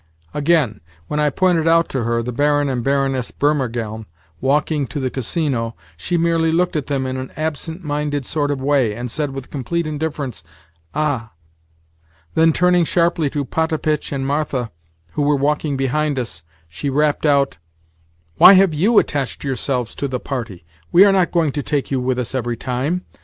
Again, 0.33 0.81
when 1.07 1.19
I 1.19 1.29
pointed 1.29 1.67
out 1.67 1.87
to 1.89 2.05
her 2.05 2.23
the 2.23 2.31
Baron 2.31 2.69
and 2.69 2.83
Baroness 2.83 3.29
Burmergelm 3.29 4.07
walking 4.39 4.87
to 4.87 4.99
the 4.99 5.11
Casino, 5.11 5.75
she 5.95 6.17
merely 6.17 6.51
looked 6.51 6.75
at 6.75 6.87
them 6.87 7.05
in 7.05 7.17
an 7.17 7.29
absent 7.35 7.83
minded 7.83 8.25
sort 8.25 8.49
of 8.49 8.59
way, 8.59 8.95
and 8.95 9.11
said 9.11 9.29
with 9.29 9.51
complete 9.51 9.85
indifference, 9.85 10.41
"Ah!" 10.95 11.33
Then, 12.33 12.51
turning 12.51 12.83
sharply 12.83 13.29
to 13.29 13.45
Potapitch 13.45 14.11
and 14.11 14.25
Martha, 14.25 14.71
who 15.11 15.21
were 15.21 15.35
walking 15.35 15.77
behind 15.77 16.17
us, 16.17 16.41
she 16.67 16.89
rapped 16.89 17.27
out: 17.27 17.59
"Why 18.37 18.53
have 18.53 18.73
you 18.73 18.97
attached 18.97 19.43
yourselves 19.43 19.93
to 19.93 20.07
the 20.07 20.19
party? 20.19 20.65
We 20.91 21.05
are 21.05 21.11
not 21.11 21.31
going 21.31 21.51
to 21.51 21.61
take 21.61 21.91
you 21.91 21.99
with 22.01 22.17
us 22.17 22.33
every 22.33 22.57
time. 22.57 23.05